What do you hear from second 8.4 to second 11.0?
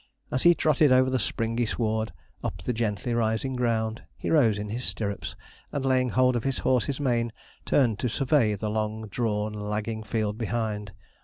the long drawn, lagging field behind.